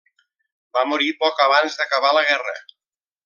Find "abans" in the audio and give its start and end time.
1.45-1.77